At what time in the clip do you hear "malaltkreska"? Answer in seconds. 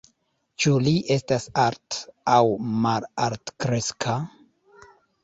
2.87-4.17